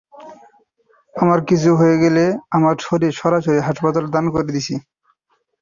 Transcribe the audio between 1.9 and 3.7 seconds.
গেলে, আমার শরীর সরকারি